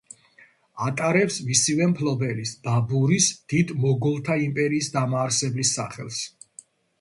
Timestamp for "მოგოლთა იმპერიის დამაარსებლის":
3.85-5.77